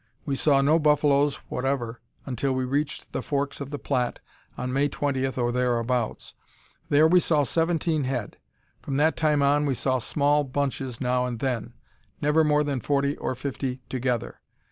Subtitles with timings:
[0.25, 4.19] We saw no buffaloes whatever until we reached the forks of the Platte,
[4.57, 6.33] on May 20, or thereabouts.
[6.89, 8.37] There we saw seventeen head.
[8.81, 11.73] From that time on we saw small bunches now and then;
[12.19, 14.39] never more than forty or fifty together.